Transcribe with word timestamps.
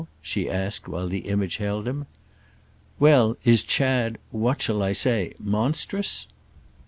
she 0.23 0.49
asked 0.49 0.87
while 0.87 1.07
the 1.07 1.29
image 1.29 1.57
held 1.57 1.87
him. 1.87 2.07
"Well, 2.97 3.37
is 3.43 3.61
Chad—what 3.63 4.59
shall 4.59 4.81
I 4.81 4.93
say?—monstrous?" 4.93 6.25